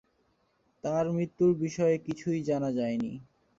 [0.83, 3.11] তার মৃত্যুর বিষয়ে কিছুই জানা যায়নি।